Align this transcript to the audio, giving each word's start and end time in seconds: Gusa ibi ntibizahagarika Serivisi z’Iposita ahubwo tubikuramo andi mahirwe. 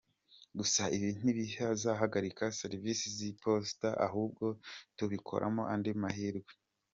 Gusa 0.57 0.81
ibi 0.95 1.09
ntibizahagarika 1.21 2.43
Serivisi 2.59 3.05
z’Iposita 3.15 3.89
ahubwo 4.07 4.45
tubikuramo 4.97 5.61
andi 5.73 5.91
mahirwe. 6.03 6.53